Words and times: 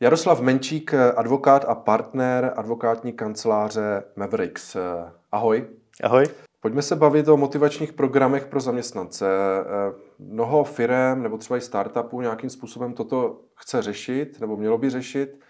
Jaroslav 0.00 0.40
Menčík, 0.40 0.94
advokát 0.94 1.64
a 1.68 1.74
partner 1.74 2.52
advokátní 2.56 3.12
kanceláře 3.12 4.02
Mavericks. 4.16 4.76
Ahoj. 5.32 5.66
Ahoj. 6.02 6.24
Pojďme 6.60 6.82
se 6.82 6.96
bavit 6.96 7.28
o 7.28 7.36
motivačních 7.36 7.92
programech 7.92 8.46
pro 8.46 8.60
zaměstnance. 8.60 9.26
Mnoho 10.18 10.64
firm 10.64 11.22
nebo 11.22 11.38
třeba 11.38 11.58
i 11.58 11.60
startupů 11.60 12.20
nějakým 12.20 12.50
způsobem 12.50 12.94
toto 12.94 13.40
chce 13.54 13.82
řešit 13.82 14.40
nebo 14.40 14.56
mělo 14.56 14.78
by 14.78 14.90
řešit. 14.90 15.40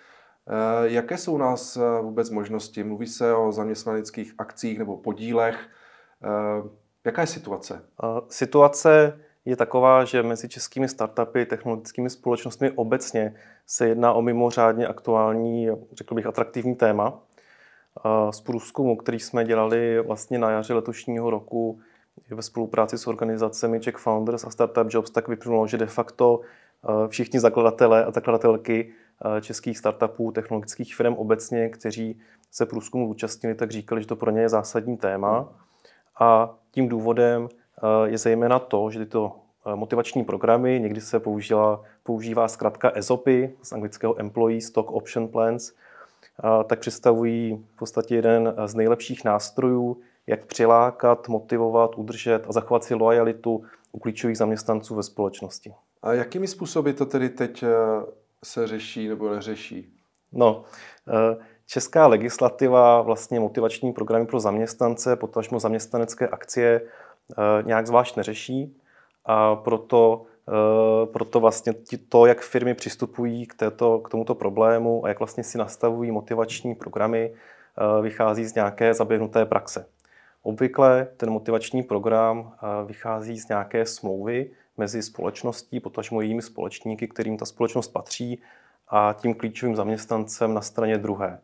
Jaké 0.83 1.16
jsou 1.16 1.34
u 1.34 1.38
nás 1.38 1.78
vůbec 2.02 2.30
možnosti? 2.30 2.84
Mluví 2.84 3.06
se 3.06 3.34
o 3.34 3.52
zaměstnaneckých 3.52 4.34
akcích 4.38 4.78
nebo 4.78 4.96
podílech. 4.96 5.69
Jaká 7.05 7.20
je 7.20 7.27
situace? 7.27 7.83
Situace 8.28 9.20
je 9.45 9.56
taková, 9.56 10.05
že 10.05 10.23
mezi 10.23 10.48
českými 10.48 10.88
startupy, 10.88 11.47
technologickými 11.47 12.10
společnostmi 12.10 12.70
obecně 12.70 13.34
se 13.66 13.88
jedná 13.88 14.12
o 14.12 14.23
mimořádně 14.23 14.87
aktuální, 14.87 15.69
řekl 15.92 16.14
bych, 16.14 16.27
atraktivní 16.27 16.74
téma. 16.74 17.20
Z 18.30 18.41
průzkumu, 18.41 18.97
který 18.97 19.20
jsme 19.20 19.45
dělali 19.45 20.01
vlastně 20.01 20.38
na 20.38 20.51
jaře 20.51 20.74
letošního 20.74 21.30
roku 21.30 21.80
ve 22.30 22.42
spolupráci 22.42 22.98
s 22.98 23.06
organizacemi 23.06 23.80
Czech 23.80 23.97
Founders 23.97 24.45
a 24.45 24.51
Startup 24.51 24.87
Jobs, 24.91 25.11
tak 25.11 25.28
vyplynulo, 25.28 25.66
že 25.66 25.78
de 25.78 25.86
facto 25.86 26.41
všichni 27.09 27.41
zakladatelé 27.41 28.05
a 28.05 28.11
zakladatelky 28.11 28.92
českých 29.41 29.78
startupů, 29.78 30.33
technologických 30.33 30.95
firm 30.95 31.14
obecně, 31.14 31.69
kteří 31.69 32.20
se 32.50 32.66
průzkumu 32.66 33.09
účastnili, 33.09 33.55
tak 33.55 33.70
říkali, 33.70 34.00
že 34.00 34.06
to 34.06 34.16
pro 34.16 34.30
ně 34.30 34.41
je 34.41 34.48
zásadní 34.48 34.97
téma. 34.97 35.48
A 36.20 36.55
tím 36.70 36.89
důvodem 36.89 37.48
je 38.05 38.18
zejména 38.18 38.59
to, 38.59 38.91
že 38.91 38.98
tyto 38.98 39.32
motivační 39.75 40.25
programy, 40.25 40.80
někdy 40.80 41.00
se 41.00 41.20
použila, 41.20 41.83
používá 42.03 42.48
zkrátka 42.48 42.91
ESOPy 42.94 43.53
z 43.62 43.72
anglického 43.72 44.20
Employee 44.20 44.61
Stock 44.61 44.91
Option 44.91 45.28
Plans, 45.28 45.72
tak 46.66 46.78
představují 46.78 47.64
v 47.75 47.78
podstatě 47.78 48.14
jeden 48.14 48.55
z 48.66 48.75
nejlepších 48.75 49.25
nástrojů, 49.25 49.97
jak 50.27 50.47
přilákat, 50.47 51.28
motivovat, 51.28 51.98
udržet 51.98 52.44
a 52.48 52.53
zachovat 52.53 52.84
si 52.84 52.94
lojalitu 52.94 53.62
u 53.92 53.98
klíčových 53.98 54.38
zaměstnanců 54.38 54.94
ve 54.94 55.03
společnosti. 55.03 55.75
A 56.03 56.12
jakými 56.12 56.47
způsoby 56.47 56.91
to 56.91 57.06
tedy 57.06 57.28
teď 57.28 57.64
se 58.44 58.66
řeší 58.66 59.08
nebo 59.08 59.31
neřeší? 59.31 59.92
No, 60.33 60.64
česká 61.66 62.06
legislativa 62.06 63.03
vlastně 63.03 63.41
motivační 63.41 63.92
programy 63.92 64.27
pro 64.27 64.41
zaměstnance, 64.41 65.16
potažmo 65.16 65.60
zaměstnanecké 65.60 66.28
akcie 66.28 66.81
nějak 67.62 67.87
zvlášť 67.87 68.17
neřeší 68.17 68.77
a 69.25 69.57
proto, 69.57 70.27
proto 71.12 71.41
vlastně 71.41 71.75
to, 72.09 72.27
jak 72.27 72.41
firmy 72.41 72.75
přistupují 72.75 73.47
k, 73.47 73.55
této, 73.55 73.98
k 73.98 74.09
tomuto 74.09 74.34
problému 74.34 75.05
a 75.05 75.09
jak 75.09 75.19
vlastně 75.19 75.45
si 75.45 75.59
nastavují 75.59 76.11
motivační 76.11 76.75
programy, 76.75 77.34
vychází 78.03 78.45
z 78.45 78.55
nějaké 78.55 78.95
zaběhnuté 78.95 79.47
praxe. 79.47 79.87
Obvykle 80.43 81.09
ten 81.17 81.31
motivační 81.31 81.83
program 81.83 82.53
vychází 82.87 83.39
z 83.39 83.49
nějaké 83.49 83.87
smlouvy 83.87 84.51
mezi 84.77 85.03
společností, 85.03 85.81
potažmo 85.81 86.21
jejími 86.21 86.43
společníky, 86.43 87.09
kterým 87.09 87.37
ta 87.37 87.45
společnost 87.45 87.89
patří, 87.89 88.43
a 88.89 89.12
tím 89.12 89.34
klíčovým 89.34 89.77
zaměstnancem 89.77 90.55
na 90.55 90.61
straně 90.61 90.99
druhé. 90.99 91.41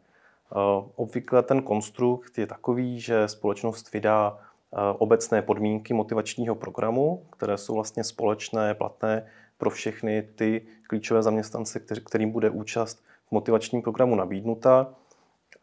Obvykle 0.96 1.42
ten 1.42 1.62
konstrukt 1.62 2.38
je 2.38 2.46
takový, 2.46 3.00
že 3.00 3.28
společnost 3.28 3.92
vydá 3.92 4.38
obecné 4.98 5.42
podmínky 5.42 5.94
motivačního 5.94 6.54
programu, 6.54 7.26
které 7.30 7.58
jsou 7.58 7.74
vlastně 7.74 8.04
společné, 8.04 8.74
platné 8.74 9.26
pro 9.58 9.70
všechny 9.70 10.22
ty 10.22 10.66
klíčové 10.88 11.22
zaměstnance, 11.22 11.80
kterým 11.80 12.30
bude 12.30 12.50
účast 12.50 13.04
v 13.28 13.32
motivačním 13.32 13.82
programu 13.82 14.14
nabídnuta. 14.14 14.94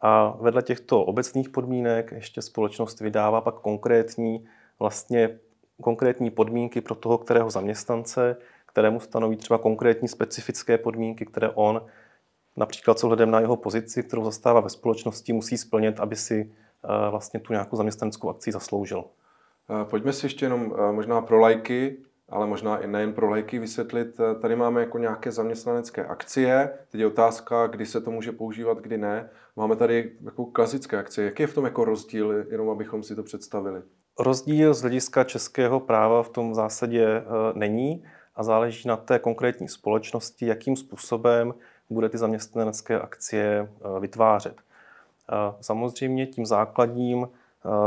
A 0.00 0.36
vedle 0.40 0.62
těchto 0.62 1.04
obecných 1.04 1.48
podmínek 1.48 2.12
ještě 2.12 2.42
společnost 2.42 3.00
vydává 3.00 3.40
pak 3.40 3.54
konkrétní, 3.54 4.44
vlastně 4.78 5.38
konkrétní 5.82 6.30
podmínky 6.30 6.80
pro 6.80 6.94
toho, 6.94 7.18
kterého 7.18 7.50
zaměstnance, 7.50 8.36
kterému 8.66 9.00
stanoví 9.00 9.36
třeba 9.36 9.58
konkrétní 9.58 10.08
specifické 10.08 10.78
podmínky, 10.78 11.26
které 11.26 11.48
on 11.48 11.86
například 12.56 12.98
s 12.98 13.04
ohledem 13.04 13.30
na 13.30 13.40
jeho 13.40 13.56
pozici, 13.56 14.02
kterou 14.02 14.24
zastává 14.24 14.60
ve 14.60 14.68
společnosti, 14.68 15.32
musí 15.32 15.58
splnit, 15.58 16.00
aby 16.00 16.16
si 16.16 16.52
eh, 16.52 16.61
vlastně 17.10 17.40
tu 17.40 17.52
nějakou 17.52 17.76
zaměstnaneckou 17.76 18.30
akci 18.30 18.52
zasloužil. 18.52 19.04
Eh, 19.70 19.84
pojďme 19.84 20.12
si 20.12 20.26
ještě 20.26 20.44
jenom 20.44 20.74
eh, 20.78 20.92
možná 20.92 21.20
pro 21.20 21.40
lajky, 21.40 21.96
ale 22.28 22.46
možná 22.46 22.78
i 22.78 22.86
nejen 22.86 23.12
pro 23.12 23.30
lajky 23.30 23.58
vysvětlit. 23.58 24.20
Tady 24.40 24.56
máme 24.56 24.80
jako 24.80 24.98
nějaké 24.98 25.32
zaměstnanecké 25.32 26.04
akcie. 26.04 26.72
Teď 26.90 27.00
je 27.00 27.06
otázka, 27.06 27.66
kdy 27.66 27.86
se 27.86 28.00
to 28.00 28.10
může 28.10 28.32
používat, 28.32 28.78
kdy 28.78 28.98
ne. 28.98 29.30
Máme 29.56 29.76
tady 29.76 30.12
jako 30.24 30.44
klasické 30.44 30.98
akcie. 30.98 31.24
Jaký 31.24 31.42
je 31.42 31.46
v 31.46 31.54
tom 31.54 31.64
jako 31.64 31.84
rozdíl, 31.84 32.46
jenom 32.50 32.70
abychom 32.70 33.02
si 33.02 33.16
to 33.16 33.22
představili? 33.22 33.82
Rozdíl 34.18 34.74
z 34.74 34.80
hlediska 34.80 35.24
českého 35.24 35.80
práva 35.80 36.22
v 36.22 36.28
tom 36.28 36.54
zásadě 36.54 37.24
není 37.54 38.04
a 38.34 38.42
záleží 38.42 38.88
na 38.88 38.96
té 38.96 39.18
konkrétní 39.18 39.68
společnosti, 39.68 40.46
jakým 40.46 40.76
způsobem 40.76 41.54
bude 41.90 42.08
ty 42.08 42.18
zaměstnanecké 42.18 43.00
akcie 43.00 43.68
vytvářet. 44.00 44.56
Samozřejmě 45.60 46.26
tím 46.26 46.46
základním, 46.46 47.28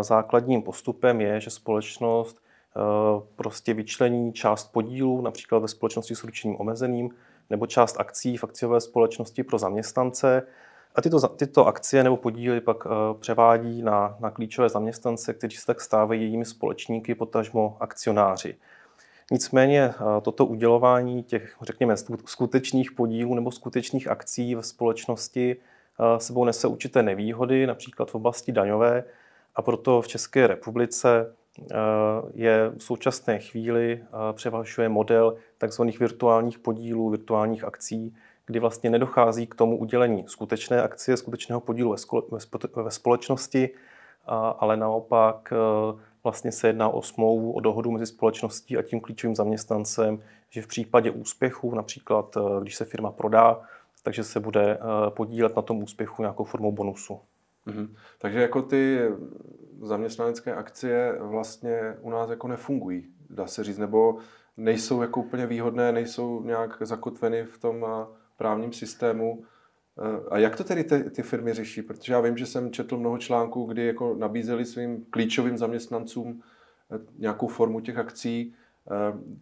základním 0.01 0.61
postupem 0.61 1.22
je, 1.22 1.41
že 1.41 1.50
společnost 1.50 2.41
prostě 3.35 3.73
vyčlení 3.73 4.33
část 4.33 4.72
podílů, 4.72 5.22
například 5.22 5.59
ve 5.59 5.67
společnosti 5.67 6.16
s 6.16 6.23
ručením 6.23 6.59
omezeným, 6.59 7.09
nebo 7.50 7.67
část 7.67 8.00
akcí 8.00 8.38
v 8.38 8.44
akciové 8.44 8.81
společnosti 8.81 9.44
pro 9.44 9.57
zaměstnance. 9.57 10.44
A 10.95 11.01
tyto, 11.01 11.28
tyto 11.28 11.67
akcie 11.67 12.03
nebo 12.03 12.17
podíly 12.17 12.61
pak 12.61 12.88
převádí 13.19 13.81
na, 13.81 14.17
na 14.19 14.29
klíčové 14.29 14.69
zaměstnance, 14.69 15.33
kteří 15.33 15.57
se 15.57 15.66
tak 15.66 15.81
stávají 15.81 16.22
jejími 16.22 16.45
společníky, 16.45 17.16
potažmo 17.16 17.77
akcionáři. 17.79 18.56
Nicméně 19.31 19.94
toto 20.22 20.45
udělování 20.45 21.23
těch, 21.23 21.56
řekněme, 21.62 21.95
skutečných 22.25 22.91
podílů 22.91 23.35
nebo 23.35 23.51
skutečných 23.51 24.07
akcí 24.07 24.56
ve 24.56 24.63
společnosti 24.63 25.56
sebou 26.17 26.45
nese 26.45 26.67
určité 26.67 27.03
nevýhody, 27.03 27.67
například 27.67 28.11
v 28.11 28.16
oblasti 28.16 28.51
daňové, 28.51 29.03
a 29.56 29.61
proto 29.61 30.01
v 30.01 30.07
České 30.07 30.47
republice 30.47 31.33
je 32.33 32.72
v 32.78 32.83
současné 32.83 33.39
chvíli 33.39 34.03
převažuje 34.33 34.89
model 34.89 35.35
tzv. 35.67 35.81
virtuálních 36.00 36.59
podílů, 36.59 37.09
virtuálních 37.09 37.63
akcí, 37.63 38.16
kdy 38.45 38.59
vlastně 38.59 38.89
nedochází 38.89 39.47
k 39.47 39.56
tomu 39.56 39.78
udělení 39.78 40.23
skutečné 40.28 40.81
akcie, 40.81 41.17
skutečného 41.17 41.61
podílu 41.61 41.95
ve 42.75 42.91
společnosti, 42.91 43.69
ale 44.59 44.77
naopak 44.77 45.53
vlastně 46.23 46.51
se 46.51 46.67
jedná 46.67 46.89
o 46.89 47.01
smlouvu, 47.01 47.51
o 47.51 47.59
dohodu 47.59 47.91
mezi 47.91 48.06
společností 48.06 48.77
a 48.77 48.81
tím 48.81 49.00
klíčovým 49.01 49.35
zaměstnancem, 49.35 50.23
že 50.50 50.62
v 50.62 50.67
případě 50.67 51.12
úspěchu, 51.12 51.75
například 51.75 52.38
když 52.62 52.75
se 52.75 52.85
firma 52.85 53.12
prodá, 53.12 53.62
takže 54.05 54.23
se 54.23 54.39
bude 54.39 54.73
eh, 54.73 54.79
podílet 55.09 55.55
na 55.55 55.61
tom 55.61 55.83
úspěchu 55.83 56.21
nějakou 56.21 56.43
formou 56.43 56.71
bonusu. 56.71 57.19
Mm-hmm. 57.67 57.89
Takže 58.19 58.41
jako 58.41 58.61
ty 58.61 58.99
zaměstnanecké 59.81 60.53
akcie 60.53 61.17
vlastně 61.21 61.95
u 62.01 62.09
nás 62.09 62.29
jako 62.29 62.47
nefungují, 62.47 63.07
dá 63.29 63.47
se 63.47 63.63
říct, 63.63 63.77
nebo 63.77 64.17
nejsou 64.57 65.01
jako 65.01 65.19
úplně 65.19 65.47
výhodné, 65.47 65.91
nejsou 65.91 66.44
nějak 66.44 66.77
zakotveny 66.81 67.44
v 67.44 67.57
tom 67.57 67.85
eh, 67.85 68.05
právním 68.38 68.73
systému. 68.73 69.44
Eh, 69.99 70.29
a 70.31 70.38
jak 70.38 70.55
to 70.55 70.63
tedy 70.63 70.83
ty, 70.83 71.03
ty 71.03 71.21
firmy 71.21 71.53
řeší? 71.53 71.81
Protože 71.81 72.13
já 72.13 72.19
vím, 72.19 72.38
že 72.38 72.45
jsem 72.45 72.71
četl 72.71 72.97
mnoho 72.97 73.17
článků, 73.17 73.65
kdy 73.65 73.85
jako 73.85 74.15
nabízeli 74.15 74.65
svým 74.65 75.05
klíčovým 75.09 75.57
zaměstnancům 75.57 76.41
nějakou 77.18 77.47
formu 77.47 77.80
těch 77.80 77.97
akcí, 77.97 78.53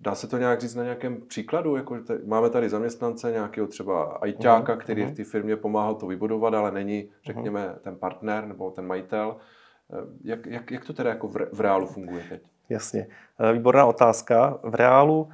dá 0.02 0.16
se 0.16 0.28
to 0.28 0.38
nějak 0.38 0.62
říct 0.62 0.76
na 0.76 0.84
nějakém 0.84 1.22
příkladu? 1.22 1.76
Jako 1.76 1.98
máme 2.26 2.50
tady 2.50 2.70
zaměstnance, 2.70 3.32
nějakého 3.32 3.68
třeba 3.68 4.04
ajťáka, 4.04 4.76
který 4.76 5.04
uh-huh. 5.04 5.12
v 5.12 5.16
té 5.16 5.24
firmě 5.24 5.56
pomáhal 5.56 5.96
to 5.96 6.08
vybudovat, 6.08 6.54
ale 6.54 6.72
není, 6.72 7.10
řekněme, 7.26 7.68
uh-huh. 7.68 7.80
ten 7.80 7.96
partner 7.96 8.48
nebo 8.48 8.72
ten 8.72 8.88
majitel. 8.88 9.36
Eh, 9.94 9.98
jak, 10.24 10.46
jak, 10.46 10.72
jak 10.72 10.86
to 10.86 10.94
teda 10.94 11.10
jako 11.10 11.28
v, 11.28 11.36
v 11.54 11.60
reálu 11.60 11.86
funguje 11.86 12.24
teď? 12.30 12.42
Jasně. 12.70 13.08
Eh, 13.40 13.54
výborná 13.54 13.86
otázka. 13.86 14.60
V 14.64 14.76
reálu 14.76 15.30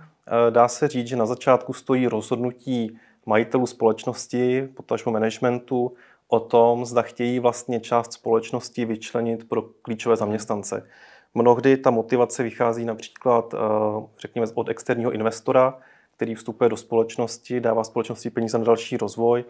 dá 0.50 0.68
se 0.68 0.88
říct, 0.88 1.08
že 1.08 1.16
na 1.16 1.26
začátku 1.26 1.74
stojí 1.74 2.08
rozhodnutí 2.08 3.00
majitelů 3.26 3.66
společnosti, 3.66 4.70
potažmo 4.74 5.12
managementu, 5.12 5.94
o 6.28 6.40
tom, 6.40 6.86
zda 6.86 7.02
chtějí 7.02 7.40
vlastně 7.40 7.80
část 7.80 8.14
společnosti 8.14 8.86
vyčlenit 8.86 9.50
pro 9.50 9.62
klíčové 9.62 10.16
zaměstnance. 10.16 10.88
Mnohdy 11.34 11.78
ta 11.78 11.92
motivace 11.92 12.44
vychází 12.44 12.86
například, 12.86 13.54
eh, 13.54 13.58
řekněme, 14.20 14.48
od 14.54 14.70
externího 14.70 15.12
investora, 15.12 15.78
který 16.16 16.36
vstupuje 16.36 16.70
do 16.70 16.78
společnosti, 16.78 17.60
dává 17.60 17.84
společnosti 17.84 18.30
peníze 18.30 18.58
na 18.58 18.64
další 18.64 18.98
rozvoj 18.98 19.46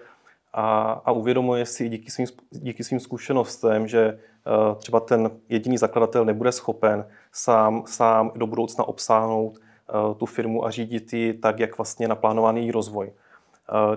a, 0.54 0.92
a 1.06 1.12
uvědomuje 1.12 1.66
si 1.66 1.90
díky 1.90 2.12
svým, 2.12 2.28
díky 2.52 2.84
svým 2.84 3.00
zkušenostem, 3.00 3.88
že 3.88 4.00
eh, 4.08 4.76
třeba 4.76 5.00
ten 5.00 5.32
jediný 5.50 5.78
zakladatel 5.78 6.26
nebude 6.26 6.52
schopen 6.52 7.06
sám, 7.32 7.84
sám 7.88 8.32
do 8.36 8.48
budoucna 8.48 8.88
obsáhnout 8.88 9.60
eh, 9.60 10.16
tu 10.16 10.26
firmu 10.26 10.66
a 10.66 10.72
řídit 10.72 11.14
ji 11.14 11.34
tak, 11.34 11.60
jak 11.60 11.78
vlastně 11.78 12.08
naplánovaný 12.08 12.62
její 12.62 12.72
rozvoj. 12.72 13.12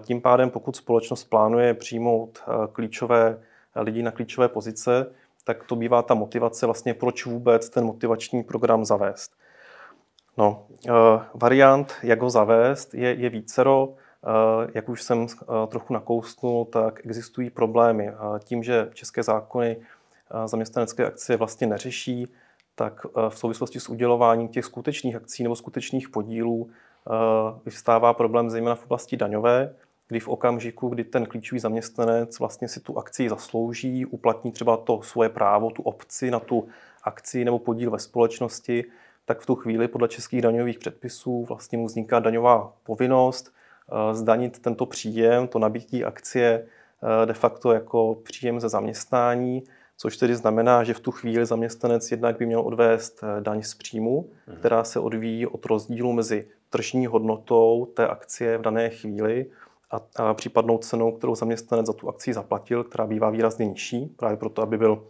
Tím 0.00 0.20
pádem, 0.20 0.50
pokud 0.50 0.76
společnost 0.76 1.24
plánuje 1.24 1.74
přijmout 1.74 2.42
klíčové 2.72 3.38
lidi 3.76 4.02
na 4.02 4.10
klíčové 4.10 4.48
pozice, 4.48 5.06
tak 5.44 5.64
to 5.64 5.76
bývá 5.76 6.02
ta 6.02 6.14
motivace, 6.14 6.66
vlastně 6.66 6.94
proč 6.94 7.26
vůbec 7.26 7.68
ten 7.68 7.84
motivační 7.84 8.42
program 8.42 8.84
zavést. 8.84 9.32
No, 10.36 10.66
variant, 11.34 11.92
jak 12.02 12.22
ho 12.22 12.30
zavést, 12.30 12.94
je, 12.94 13.14
je 13.14 13.28
vícero. 13.28 13.94
Jak 14.74 14.88
už 14.88 15.02
jsem 15.02 15.26
trochu 15.68 15.92
nakousnul, 15.92 16.64
tak 16.64 17.06
existují 17.06 17.50
problémy. 17.50 18.12
Tím, 18.44 18.62
že 18.62 18.90
české 18.94 19.22
zákony 19.22 19.76
zaměstnanecké 20.44 21.06
akcie 21.06 21.36
vlastně 21.36 21.66
neřeší, 21.66 22.32
tak 22.74 23.06
v 23.28 23.38
souvislosti 23.38 23.80
s 23.80 23.88
udělováním 23.88 24.48
těch 24.48 24.64
skutečných 24.64 25.16
akcí 25.16 25.42
nebo 25.42 25.56
skutečných 25.56 26.08
podílů 26.08 26.70
vyvstává 27.64 28.14
problém 28.14 28.50
zejména 28.50 28.74
v 28.74 28.84
oblasti 28.84 29.16
daňové, 29.16 29.74
kdy 30.12 30.20
v 30.20 30.28
okamžiku, 30.28 30.88
kdy 30.88 31.04
ten 31.04 31.26
klíčový 31.26 31.58
zaměstnanec 31.58 32.38
vlastně 32.38 32.68
si 32.68 32.80
tu 32.80 32.98
akci 32.98 33.28
zaslouží, 33.28 34.06
uplatní 34.06 34.52
třeba 34.52 34.76
to 34.76 35.02
svoje 35.02 35.28
právo, 35.28 35.70
tu 35.70 35.82
opci 35.82 36.30
na 36.30 36.40
tu 36.40 36.68
akci 37.02 37.44
nebo 37.44 37.58
podíl 37.58 37.90
ve 37.90 37.98
společnosti, 37.98 38.84
tak 39.24 39.40
v 39.40 39.46
tu 39.46 39.54
chvíli 39.54 39.88
podle 39.88 40.08
českých 40.08 40.42
daňových 40.42 40.78
předpisů 40.78 41.44
vlastně 41.44 41.78
mu 41.78 41.86
vzniká 41.86 42.20
daňová 42.20 42.72
povinnost 42.82 43.52
eh, 43.52 44.14
zdanit 44.14 44.58
tento 44.58 44.86
příjem, 44.86 45.48
to 45.48 45.58
nabití 45.58 46.04
akcie 46.04 46.66
eh, 47.22 47.26
de 47.26 47.34
facto 47.34 47.72
jako 47.72 48.14
příjem 48.14 48.60
ze 48.60 48.68
zaměstnání, 48.68 49.62
což 49.96 50.16
tedy 50.16 50.36
znamená, 50.36 50.84
že 50.84 50.94
v 50.94 51.00
tu 51.00 51.10
chvíli 51.10 51.46
zaměstnanec 51.46 52.10
jednak 52.10 52.38
by 52.38 52.46
měl 52.46 52.60
odvést 52.60 53.20
eh, 53.22 53.40
daň 53.40 53.62
z 53.62 53.74
příjmu, 53.74 54.28
mhm. 54.46 54.56
která 54.56 54.84
se 54.84 55.00
odvíjí 55.00 55.46
od 55.46 55.66
rozdílu 55.66 56.12
mezi 56.12 56.46
tržní 56.70 57.06
hodnotou 57.06 57.88
té 57.94 58.06
akcie 58.06 58.58
v 58.58 58.62
dané 58.62 58.90
chvíli 58.90 59.46
a, 59.92 60.00
a 60.16 60.34
případnou 60.34 60.78
cenou, 60.78 61.12
kterou 61.12 61.34
zaměstnanec 61.34 61.86
za 61.86 61.92
tu 61.92 62.08
akci 62.08 62.32
zaplatil, 62.32 62.84
která 62.84 63.06
bývá 63.06 63.30
výrazně 63.30 63.66
nižší, 63.66 64.06
právě 64.06 64.36
proto, 64.36 64.62
aby 64.62 64.78
byl 64.78 65.06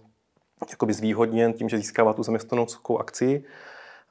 jakoby 0.70 0.92
zvýhodněn 0.92 1.52
tím, 1.52 1.68
že 1.68 1.78
získává 1.78 2.12
tu 2.12 2.22
zaměstnaneckou 2.22 2.98
akci 2.98 3.44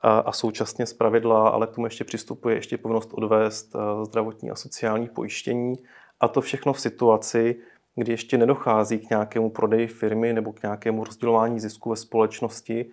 a, 0.02 0.20
a 0.20 0.32
současně 0.32 0.86
z 0.86 0.94
pravidla, 0.94 1.50
ale 1.50 1.68
k 1.68 1.72
tomu 1.72 1.88
ještě 1.88 2.04
přistupuje 2.04 2.56
ještě 2.56 2.78
povinnost 2.78 3.10
odvést 3.14 3.76
eh, 3.76 4.06
zdravotní 4.06 4.52
a 4.52 4.56
sociální 4.56 5.08
pojištění 5.08 5.76
a 6.20 6.28
to 6.28 6.42
všechno 6.42 6.74
v 6.74 6.82
situaci, 6.82 7.56
kdy 7.96 8.12
ještě 8.12 8.38
nedochází 8.38 9.00
k 9.00 9.10
nějakému 9.10 9.50
prodeji 9.50 9.88
firmy 9.88 10.34
nebo 10.34 10.54
k 10.54 10.64
nějakému 10.64 11.04
rozdělování 11.04 11.60
zisku 11.60 11.90
ve 11.90 11.96
společnosti, 11.96 12.92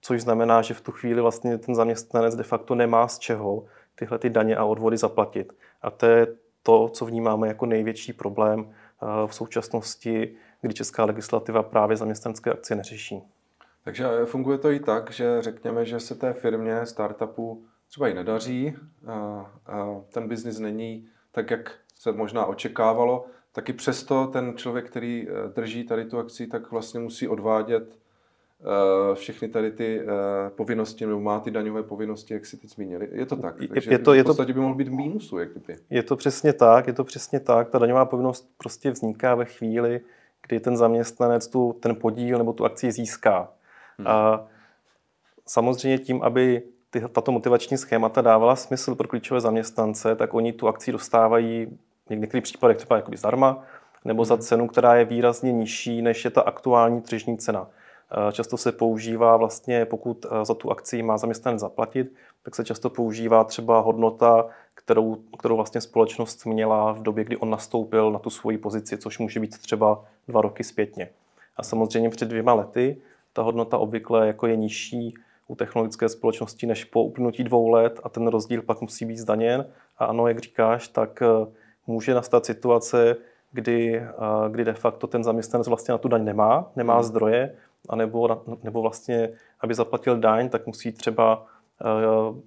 což 0.00 0.22
znamená, 0.22 0.62
že 0.62 0.74
v 0.74 0.80
tu 0.80 0.92
chvíli 0.92 1.20
vlastně 1.20 1.58
ten 1.58 1.74
zaměstnanec 1.74 2.36
de 2.36 2.42
facto 2.42 2.74
nemá 2.74 3.08
z 3.08 3.18
čeho 3.18 3.64
tyhle 3.94 4.18
ty 4.18 4.30
daně 4.30 4.56
a 4.56 4.64
odvody 4.64 4.96
zaplatit. 4.96 5.52
A 5.82 5.90
to 5.90 6.06
je 6.06 6.26
to, 6.62 6.88
co 6.88 7.06
vnímáme 7.06 7.48
jako 7.48 7.66
největší 7.66 8.12
problém 8.12 8.70
eh, 8.70 9.06
v 9.26 9.34
současnosti, 9.34 10.36
kdy 10.60 10.74
česká 10.74 11.04
legislativa 11.04 11.62
právě 11.62 11.96
zaměstnanské 11.96 12.52
akcie 12.52 12.76
neřeší. 12.76 13.22
Takže 13.84 14.08
funguje 14.24 14.58
to 14.58 14.70
i 14.70 14.80
tak, 14.80 15.10
že 15.10 15.42
řekněme, 15.42 15.84
že 15.84 16.00
se 16.00 16.14
té 16.14 16.32
firmě, 16.32 16.86
startupu 16.86 17.64
třeba 17.88 18.08
i 18.08 18.14
nedaří, 18.14 18.76
ten 20.12 20.28
biznis 20.28 20.58
není 20.58 21.08
tak, 21.32 21.50
jak 21.50 21.74
se 21.94 22.12
možná 22.12 22.46
očekávalo, 22.46 23.26
tak 23.52 23.68
i 23.68 23.72
přesto 23.72 24.26
ten 24.26 24.56
člověk, 24.56 24.90
který 24.90 25.28
eh, 25.28 25.48
drží 25.48 25.84
tady 25.84 26.04
tu 26.04 26.18
akci, 26.18 26.46
tak 26.46 26.70
vlastně 26.70 27.00
musí 27.00 27.28
odvádět 27.28 27.82
Eh, 27.84 28.09
všechny 29.14 29.48
tady 29.48 29.72
ty 29.72 30.00
eh, 30.00 30.06
povinnosti, 30.50 31.06
nebo 31.06 31.20
má 31.20 31.40
ty 31.40 31.50
daňové 31.50 31.82
povinnosti, 31.82 32.34
jak 32.34 32.46
si 32.46 32.56
teď 32.56 32.70
zmínili. 32.70 33.08
Je 33.12 33.26
to 33.26 33.36
tak? 33.36 33.54
Takže 33.68 33.90
je 33.90 33.98
to, 33.98 34.14
je 34.14 34.22
v 34.22 34.26
podstatě 34.26 34.52
by 34.52 34.60
mohl 34.60 34.74
být 34.74 34.88
v 34.88 34.92
mínusu, 34.92 35.38
jak 35.38 35.50
kdyby. 35.50 35.76
Je 35.90 36.02
to 36.02 36.16
přesně 36.16 36.52
tak, 36.52 36.86
je 36.86 36.92
to 36.92 37.04
přesně 37.04 37.40
tak. 37.40 37.70
Ta 37.70 37.78
daňová 37.78 38.04
povinnost 38.04 38.50
prostě 38.58 38.90
vzniká 38.90 39.34
ve 39.34 39.44
chvíli, 39.44 40.00
kdy 40.46 40.60
ten 40.60 40.76
zaměstnanec 40.76 41.48
tu, 41.48 41.76
ten 41.80 41.96
podíl 41.96 42.38
nebo 42.38 42.52
tu 42.52 42.64
akci 42.64 42.92
získá. 42.92 43.48
Hmm. 43.98 44.08
A 44.08 44.46
samozřejmě 45.46 45.98
tím, 45.98 46.22
aby 46.22 46.62
ty, 46.90 47.00
tato 47.12 47.32
motivační 47.32 47.78
schémata 47.78 48.20
dávala 48.20 48.56
smysl 48.56 48.94
pro 48.94 49.08
klíčové 49.08 49.40
zaměstnance, 49.40 50.16
tak 50.16 50.34
oni 50.34 50.52
tu 50.52 50.68
akci 50.68 50.92
dostávají 50.92 51.78
v 52.06 52.10
některých 52.10 52.42
případech 52.42 52.76
třeba 52.76 52.96
jakoby 52.96 53.16
zdarma, 53.16 53.62
nebo 54.04 54.24
za 54.24 54.34
hmm. 54.34 54.42
cenu, 54.42 54.68
která 54.68 54.94
je 54.94 55.04
výrazně 55.04 55.52
nižší, 55.52 56.02
než 56.02 56.24
je 56.24 56.30
ta 56.30 56.40
aktuální 56.40 57.00
tržní 57.00 57.38
cena. 57.38 57.66
Eh, 58.12 58.32
často 58.32 58.56
se 58.56 58.72
používá 58.72 59.36
vlastně, 59.36 59.84
pokud 59.84 60.26
eh, 60.26 60.44
za 60.44 60.54
tu 60.54 60.70
akci 60.70 61.02
má 61.02 61.18
zaměstnanec 61.18 61.60
zaplatit, 61.60 62.12
tak 62.42 62.54
se 62.54 62.64
často 62.64 62.90
používá 62.90 63.44
třeba 63.44 63.80
hodnota, 63.80 64.46
kterou, 64.74 65.16
kterou 65.38 65.56
vlastně 65.56 65.80
společnost 65.80 66.46
měla 66.46 66.92
v 66.92 67.02
době, 67.02 67.24
kdy 67.24 67.36
on 67.36 67.50
nastoupil 67.50 68.12
na 68.12 68.18
tu 68.18 68.30
svoji 68.30 68.58
pozici, 68.58 68.98
což 68.98 69.18
může 69.18 69.40
být 69.40 69.58
třeba 69.58 70.04
dva 70.28 70.40
roky 70.40 70.64
zpětně. 70.64 71.10
A 71.56 71.62
samozřejmě 71.62 72.10
před 72.10 72.28
dvěma 72.28 72.54
lety 72.54 72.96
ta 73.32 73.42
hodnota 73.42 73.78
obvykle 73.78 74.26
jako 74.26 74.46
je 74.46 74.56
nižší 74.56 75.14
u 75.48 75.54
technologické 75.54 76.08
společnosti 76.08 76.66
než 76.66 76.84
po 76.84 77.04
uplynutí 77.04 77.44
dvou 77.44 77.68
let 77.68 78.00
a 78.02 78.08
ten 78.08 78.26
rozdíl 78.26 78.62
pak 78.62 78.80
musí 78.80 79.04
být 79.04 79.18
zdaněn. 79.18 79.66
A 79.98 80.04
ano, 80.04 80.28
jak 80.28 80.38
říkáš, 80.38 80.88
tak 80.88 81.22
eh, 81.22 81.46
může 81.86 82.14
nastat 82.14 82.46
situace, 82.46 83.16
kdy, 83.52 84.02
kdy 84.48 84.64
de 84.64 84.72
facto 84.72 85.06
ten 85.06 85.24
zaměstnanec 85.24 85.68
vlastně 85.68 85.92
na 85.92 85.98
tu 85.98 86.08
daň 86.08 86.24
nemá, 86.24 86.70
nemá 86.76 86.94
hmm. 86.94 87.02
zdroje 87.02 87.56
anebo, 87.88 88.42
nebo 88.62 88.82
vlastně, 88.82 89.32
aby 89.60 89.74
zaplatil 89.74 90.18
daň, 90.18 90.48
tak 90.48 90.66
musí 90.66 90.92
třeba 90.92 91.46
eh, 91.80 91.86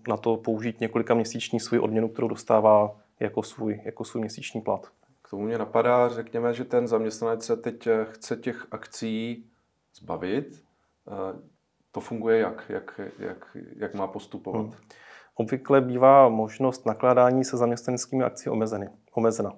na 0.07 0.17
to 0.17 0.37
použít 0.37 0.79
několika 0.79 1.13
měsíční 1.13 1.59
svůj 1.59 1.79
odměnu, 1.79 2.09
kterou 2.09 2.27
dostává 2.27 2.95
jako 3.19 3.43
svůj, 3.43 3.81
jako 3.83 4.03
svůj 4.03 4.21
měsíční 4.21 4.61
plat. 4.61 4.87
K 5.21 5.29
tomu 5.29 5.43
mě 5.43 5.57
napadá, 5.57 6.09
řekněme, 6.09 6.53
že 6.53 6.63
ten 6.63 6.87
zaměstnanec 6.87 7.45
se 7.45 7.57
teď 7.57 7.87
eh, 7.87 8.05
chce 8.09 8.35
těch 8.35 8.67
akcí 8.71 9.45
zbavit. 9.95 10.63
Eh, 11.07 11.39
to 11.91 11.99
funguje 11.99 12.39
jak? 12.39 12.65
Jak, 12.69 13.01
jak, 13.19 13.57
jak 13.75 13.93
má 13.93 14.07
postupovat? 14.07 14.61
Hmm. 14.61 14.73
Obvykle 15.35 15.81
bývá 15.81 16.29
možnost 16.29 16.85
nakládání 16.85 17.43
se 17.43 17.57
zaměstnaneckými 17.57 18.23
akcí 18.23 18.49
omezeny, 18.49 18.89
omezena. 19.13 19.51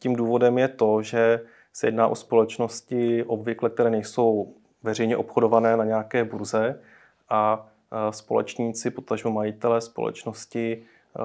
Tím 0.00 0.16
důvodem 0.16 0.58
je 0.58 0.68
to, 0.68 1.02
že 1.02 1.40
se 1.72 1.86
jedná 1.86 2.08
o 2.08 2.14
společnosti 2.14 3.24
obvykle, 3.24 3.70
které 3.70 3.90
nejsou 3.90 4.54
veřejně 4.82 5.16
obchodované 5.16 5.76
na 5.76 5.84
nějaké 5.84 6.24
burze 6.24 6.80
a 7.28 7.68
společníci, 8.10 8.90
potažmo 8.90 9.30
majitelé 9.30 9.80
společnosti 9.80 10.82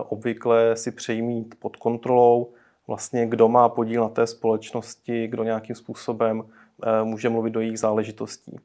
obvykle 0.09 0.75
si 0.75 0.91
přejí 0.91 1.21
mít 1.21 1.55
pod 1.59 1.75
kontrolou 1.75 2.51
vlastně, 2.87 3.27
kdo 3.27 3.47
má 3.49 3.69
podíl 3.69 4.01
na 4.01 4.09
té 4.09 4.27
společnosti, 4.27 5.27
kdo 5.27 5.43
nějakým 5.43 5.75
způsobem 5.75 6.43
může 7.03 7.29
mluvit 7.29 7.51
do 7.51 7.59
jejich 7.59 7.79
záležitostí. 7.79 8.59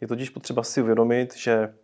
Je 0.00 0.08
totiž 0.08 0.30
potřeba 0.30 0.62
si 0.62 0.82
uvědomit, 0.82 1.36
že 1.36 1.74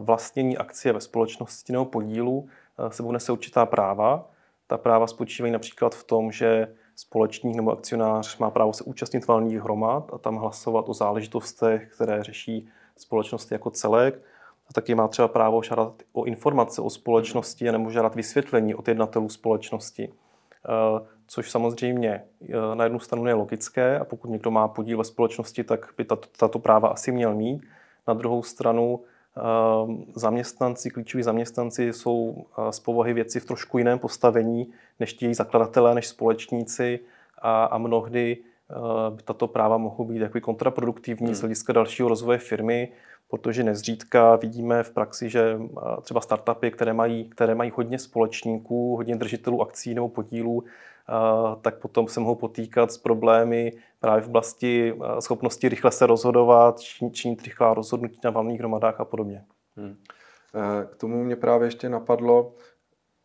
vlastnění 0.00 0.58
akcie 0.58 0.92
ve 0.92 1.00
společnosti 1.00 1.72
nebo 1.72 1.84
podílu 1.84 2.48
sebou 2.88 3.12
nese 3.12 3.32
určitá 3.32 3.66
práva. 3.66 4.30
Ta 4.66 4.78
práva 4.78 5.06
spočívají 5.06 5.52
například 5.52 5.94
v 5.94 6.04
tom, 6.04 6.32
že 6.32 6.74
společník 6.96 7.56
nebo 7.56 7.72
akcionář 7.72 8.38
má 8.38 8.50
právo 8.50 8.72
se 8.72 8.84
účastnit 8.84 9.26
valných 9.26 9.60
hromad 9.60 10.10
a 10.14 10.18
tam 10.18 10.36
hlasovat 10.36 10.88
o 10.88 10.94
záležitostech, 10.94 11.90
které 11.94 12.22
řeší 12.22 12.68
společnost 12.96 13.52
jako 13.52 13.70
celek. 13.70 14.22
A 14.70 14.72
taky 14.72 14.94
má 14.94 15.08
třeba 15.08 15.28
právo 15.28 15.62
žádat 15.62 16.02
o 16.12 16.24
informace 16.24 16.82
o 16.82 16.90
společnosti 16.90 17.68
a 17.68 17.72
nebo 17.72 17.90
žádat 17.90 18.14
vysvětlení 18.14 18.74
od 18.74 18.88
jednatelů 18.88 19.28
společnosti. 19.28 20.12
Eh, 20.68 21.06
což 21.26 21.50
samozřejmě 21.50 22.24
eh, 22.42 22.74
na 22.74 22.84
jednu 22.84 22.98
stranu 22.98 23.26
je 23.26 23.34
logické 23.34 23.98
a 23.98 24.04
pokud 24.04 24.30
někdo 24.30 24.50
má 24.50 24.68
podíl 24.68 24.98
ve 24.98 25.04
společnosti, 25.04 25.64
tak 25.64 25.86
by 25.96 26.04
tato, 26.04 26.28
tato 26.38 26.58
práva 26.58 26.88
asi 26.88 27.12
měl 27.12 27.34
mít. 27.34 27.62
Na 28.08 28.14
druhou 28.14 28.42
stranu 28.42 29.00
zaměstnanci, 30.14 30.90
klíčoví 30.90 31.22
zaměstnanci 31.22 31.92
jsou 31.92 32.36
eh, 32.36 32.72
z 32.72 32.80
povahy 32.80 33.12
věci 33.12 33.40
v 33.40 33.44
trošku 33.44 33.78
jiném 33.78 33.98
postavení 33.98 34.72
než 35.00 35.14
ti 35.14 35.34
zakladatelé, 35.34 35.94
než 35.94 36.08
společníci 36.08 37.00
a, 37.38 37.64
a 37.64 37.78
mnohdy 37.78 38.36
eh, 38.36 38.74
tato 39.24 39.48
práva 39.48 39.78
mohou 39.78 40.04
být 40.04 40.18
jakoby 40.18 40.40
kontraproduktivní 40.40 41.26
hmm. 41.26 41.34
z 41.34 41.40
hlediska 41.40 41.72
dalšího 41.72 42.08
rozvoje 42.08 42.38
firmy, 42.38 42.92
protože 43.28 43.64
nezřídka 43.64 44.36
vidíme 44.36 44.82
v 44.82 44.90
praxi, 44.90 45.30
že 45.30 45.58
eh, 45.60 46.00
třeba 46.02 46.20
startupy, 46.20 46.70
které 46.70 46.92
mají, 46.92 47.24
které 47.24 47.54
mají 47.54 47.72
hodně 47.74 47.98
společníků, 47.98 48.96
hodně 48.96 49.16
držitelů 49.16 49.62
akcí 49.62 49.94
nebo 49.94 50.08
podílů, 50.08 50.64
tak 51.60 51.78
potom 51.78 52.08
se 52.08 52.20
mohou 52.20 52.34
potýkat 52.34 52.92
s 52.92 52.98
problémy 52.98 53.72
právě 54.00 54.22
v 54.22 54.26
oblasti 54.26 54.94
schopnosti 55.20 55.68
rychle 55.68 55.90
se 55.90 56.06
rozhodovat, 56.06 56.80
činit 57.12 57.42
rychlá 57.42 57.74
rozhodnutí 57.74 58.20
na 58.24 58.30
valných 58.30 58.58
hromadách 58.58 59.00
a 59.00 59.04
podobně. 59.04 59.44
Hmm. 59.76 59.96
E, 60.54 60.86
k 60.86 60.96
tomu 60.96 61.24
mě 61.24 61.36
právě 61.36 61.66
ještě 61.66 61.88
napadlo, 61.88 62.54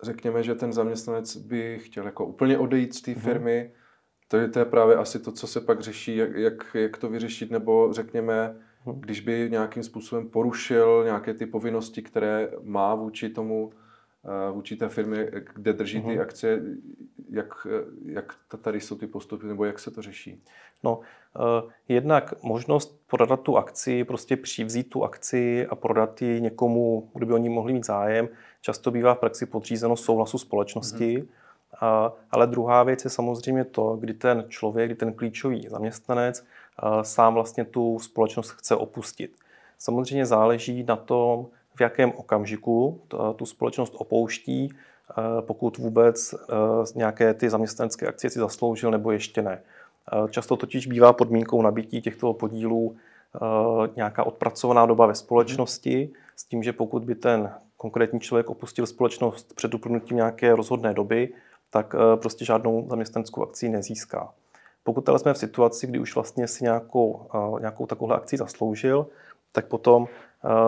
řekněme, 0.03 0.43
že 0.43 0.55
ten 0.55 0.73
zaměstnanec 0.73 1.37
by 1.37 1.79
chtěl 1.79 2.05
jako 2.05 2.25
úplně 2.25 2.57
odejít 2.57 2.95
z 2.95 3.01
té 3.01 3.11
hmm. 3.11 3.21
firmy, 3.21 3.71
to 4.27 4.37
je, 4.37 4.47
to 4.47 4.59
je 4.59 4.65
právě 4.65 4.95
asi 4.95 5.19
to, 5.19 5.31
co 5.31 5.47
se 5.47 5.61
pak 5.61 5.81
řeší, 5.81 6.15
jak, 6.15 6.35
jak, 6.35 6.67
jak 6.73 6.97
to 6.97 7.09
vyřešit, 7.09 7.51
nebo 7.51 7.93
řekněme, 7.93 8.55
hmm. 8.79 9.01
když 9.01 9.19
by 9.19 9.47
nějakým 9.51 9.83
způsobem 9.83 10.29
porušil 10.29 11.01
nějaké 11.03 11.33
ty 11.33 11.45
povinnosti, 11.45 12.01
které 12.01 12.51
má 12.63 12.95
vůči 12.95 13.29
tomu, 13.29 13.71
e, 14.25 14.51
vůči 14.51 14.75
té 14.75 14.89
firmě, 14.89 15.31
kde 15.55 15.73
drží 15.73 16.01
ty 16.01 16.19
akcie, 16.19 16.61
jak, 17.29 17.67
jak 18.05 18.35
tady 18.61 18.81
jsou 18.81 18.95
ty 18.95 19.07
postupy, 19.07 19.47
nebo 19.47 19.65
jak 19.65 19.79
se 19.79 19.91
to 19.91 20.01
řeší? 20.01 20.43
No, 20.83 20.99
eh, 21.35 21.71
jednak 21.89 22.43
možnost 22.43 23.01
prodat 23.07 23.41
tu 23.41 23.57
akci, 23.57 24.03
prostě 24.03 24.37
přivzít 24.37 24.89
tu 24.89 25.03
akci 25.03 25.67
a 25.67 25.75
prodat 25.75 26.21
ji 26.21 26.41
někomu, 26.41 27.09
kdo 27.13 27.25
by 27.25 27.33
o 27.33 27.37
ní 27.37 27.49
mohli 27.49 27.73
mít 27.73 27.85
zájem, 27.85 28.29
často 28.61 28.91
bývá 28.91 29.15
v 29.15 29.19
praxi 29.19 29.45
podřízeno 29.45 29.95
souhlasu 29.95 30.37
společnosti. 30.37 31.17
Mm-hmm. 31.17 31.27
A, 31.81 32.13
ale 32.31 32.47
druhá 32.47 32.83
věc 32.83 33.03
je 33.03 33.09
samozřejmě 33.09 33.65
to, 33.65 33.95
kdy 33.95 34.13
ten 34.13 34.45
člověk, 34.49 34.87
kdy 34.87 34.95
ten 34.95 35.13
klíčový 35.13 35.67
zaměstnanec 35.69 36.45
a, 36.77 37.03
sám 37.03 37.33
vlastně 37.33 37.65
tu 37.65 37.99
společnost 37.99 38.49
chce 38.49 38.75
opustit. 38.75 39.35
Samozřejmě 39.77 40.25
záleží 40.25 40.83
na 40.83 40.95
tom, 40.95 41.47
v 41.75 41.81
jakém 41.81 42.11
okamžiku 42.15 43.01
tu 43.35 43.45
společnost 43.45 43.93
opouští, 43.97 44.69
pokud 45.41 45.77
vůbec 45.77 46.35
nějaké 46.95 47.33
ty 47.33 47.49
zaměstnanecké 47.49 48.07
akcie 48.07 48.31
si 48.31 48.39
zasloužil 48.39 48.91
nebo 48.91 49.11
ještě 49.11 49.41
ne. 49.41 49.61
Často 50.29 50.55
totiž 50.55 50.87
bývá 50.87 51.13
podmínkou 51.13 51.61
nabití 51.61 52.01
těchto 52.01 52.33
podílů 52.33 52.95
nějaká 53.95 54.23
odpracovaná 54.23 54.85
doba 54.85 55.05
ve 55.05 55.15
společnosti, 55.15 56.09
s 56.35 56.43
tím, 56.43 56.63
že 56.63 56.73
pokud 56.73 57.03
by 57.03 57.15
ten 57.15 57.51
konkrétní 57.77 58.19
člověk 58.19 58.49
opustil 58.49 58.85
společnost 58.85 59.53
před 59.55 59.73
uplynutím 59.73 60.17
nějaké 60.17 60.55
rozhodné 60.55 60.93
doby, 60.93 61.29
tak 61.69 61.95
prostě 62.15 62.45
žádnou 62.45 62.87
zaměstnaneckou 62.89 63.43
akci 63.43 63.69
nezíská. 63.69 64.29
Pokud 64.83 65.09
ale 65.09 65.19
jsme 65.19 65.33
v 65.33 65.37
situaci, 65.37 65.87
kdy 65.87 65.99
už 65.99 66.15
vlastně 66.15 66.47
si 66.47 66.63
nějakou, 66.63 67.21
nějakou 67.59 67.85
takovou 67.85 68.11
akci 68.11 68.37
zasloužil, 68.37 69.07
tak 69.51 69.65
potom 69.65 70.07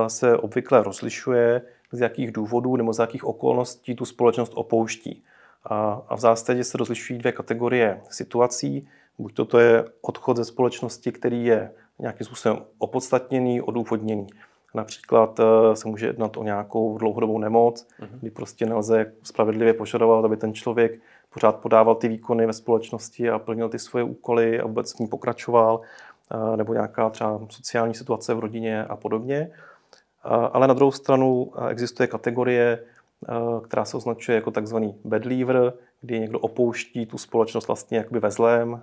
se 0.07 0.37
obvykle 0.37 0.83
rozlišuje, 0.83 1.61
z 1.91 2.01
jakých 2.01 2.31
důvodů 2.31 2.75
nebo 2.75 2.93
z 2.93 2.99
jakých 2.99 3.25
okolností 3.25 3.95
tu 3.95 4.05
společnost 4.05 4.51
opouští. 4.55 5.23
A 5.63 6.15
v 6.15 6.19
zásadě 6.19 6.63
se 6.63 6.77
rozlišují 6.77 7.19
dvě 7.19 7.31
kategorie 7.31 8.01
situací. 8.09 8.87
Buď 9.19 9.33
to, 9.33 9.45
to 9.45 9.59
je 9.59 9.85
odchod 10.01 10.37
ze 10.37 10.45
společnosti, 10.45 11.11
který 11.11 11.45
je 11.45 11.71
nějakým 11.99 12.25
způsobem 12.25 12.57
opodstatněný, 12.77 13.61
odůvodněný. 13.61 14.27
Například 14.73 15.39
e, 15.39 15.75
se 15.75 15.87
může 15.87 16.05
jednat 16.05 16.37
o 16.37 16.43
nějakou 16.43 16.97
dlouhodobou 16.97 17.39
nemoc, 17.39 17.87
uh-huh. 18.01 18.07
kdy 18.19 18.31
prostě 18.31 18.65
nelze 18.65 19.13
spravedlivě 19.23 19.73
požadovat, 19.73 20.25
aby 20.25 20.37
ten 20.37 20.53
člověk 20.53 21.01
pořád 21.33 21.55
podával 21.55 21.95
ty 21.95 22.07
výkony 22.07 22.45
ve 22.45 22.53
společnosti 22.53 23.29
a 23.29 23.39
plnil 23.39 23.69
ty 23.69 23.79
svoje 23.79 24.03
úkoly 24.03 24.59
a 24.59 24.67
vůbec 24.67 24.95
v 24.95 24.99
ní 24.99 25.07
pokračoval, 25.07 25.81
e, 26.53 26.57
nebo 26.57 26.73
nějaká 26.73 27.09
třeba 27.09 27.39
sociální 27.49 27.95
situace 27.95 28.33
v 28.33 28.39
rodině 28.39 28.83
a 28.83 28.95
podobně. 28.95 29.51
Ale 30.23 30.67
na 30.67 30.73
druhou 30.73 30.91
stranu 30.91 31.51
existuje 31.69 32.07
kategorie, 32.07 32.83
která 33.63 33.85
se 33.85 33.97
označuje 33.97 34.35
jako 34.35 34.51
takzvaný 34.51 34.95
bad 35.05 35.25
leaver, 35.25 35.73
kdy 36.01 36.19
někdo 36.19 36.39
opouští 36.39 37.05
tu 37.05 37.17
společnost 37.17 37.67
vlastně 37.67 37.97
jakoby 37.97 38.19
ve 38.19 38.31
zlém, 38.31 38.81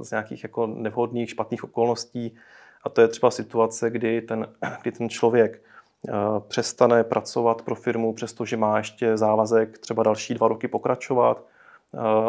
z 0.00 0.10
nějakých 0.10 0.42
jako 0.42 0.66
nevhodných, 0.66 1.30
špatných 1.30 1.64
okolností. 1.64 2.36
A 2.84 2.88
to 2.88 3.00
je 3.00 3.08
třeba 3.08 3.30
situace, 3.30 3.90
kdy 3.90 4.20
ten, 4.20 4.46
kdy 4.82 4.92
ten 4.92 5.08
člověk 5.08 5.62
přestane 6.48 7.04
pracovat 7.04 7.62
pro 7.62 7.74
firmu, 7.74 8.12
přestože 8.12 8.56
má 8.56 8.78
ještě 8.78 9.16
závazek 9.16 9.78
třeba 9.78 10.02
další 10.02 10.34
dva 10.34 10.48
roky 10.48 10.68
pokračovat, 10.68 11.44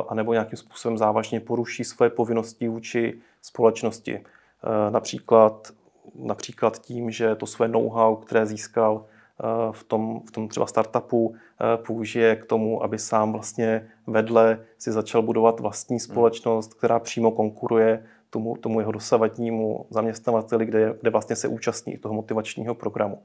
anebo 0.08 0.34
nějakým 0.34 0.58
způsobem 0.58 0.98
závažně 0.98 1.39
poruší 1.39 1.84
své 1.84 2.10
povinnosti 2.10 2.67
vůči 2.67 3.19
společnosti. 3.41 4.24
Například 4.89 5.72
například 6.15 6.79
tím, 6.79 7.12
že 7.12 7.36
to 7.36 7.46
své 7.46 7.68
know-how, 7.68 8.15
které 8.15 8.46
získal 8.46 9.06
eh, 9.06 9.44
v 9.72 9.84
tom, 9.84 10.22
v 10.27 10.32
tom 10.32 10.48
třeba 10.48 10.68
startupu, 10.68 11.36
eh, 11.36 11.77
použije 11.77 12.36
k 12.36 12.46
tomu, 12.46 12.84
aby 12.84 13.00
sám 13.00 13.32
vlastně 13.34 13.89
vedle 14.08 14.60
si 14.77 14.91
začal 14.91 15.22
budovat 15.22 15.60
vlastní 15.60 15.94
hmm. 15.94 16.00
společnost, 16.00 16.74
která 16.74 17.00
přímo 17.00 17.32
konkuruje 17.32 18.06
tomu, 18.29 18.58
tomu 18.58 18.79
jeho 18.79 18.91
dosavadnímu 18.91 19.86
zaměstnavateli, 19.89 20.65
kde, 20.65 20.94
kde 21.01 21.10
vlastně 21.10 21.36
se 21.36 21.48
účastní 21.48 21.98
toho 21.98 22.13
motivačního 22.13 22.75
programu. 22.75 23.24